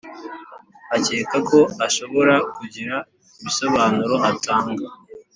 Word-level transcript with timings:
akeka 0.95 1.37
ko 1.49 1.59
ashobora 1.87 2.33
kugira 2.55 2.95
ibisobanuro 3.39 4.15
atanga 4.31 4.85